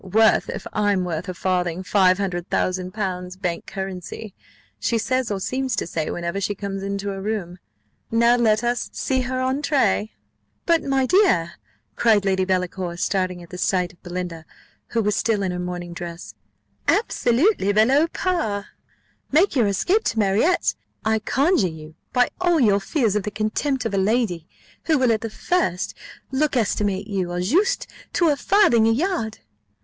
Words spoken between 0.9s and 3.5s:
worth a farthing, five hundred thousand pounds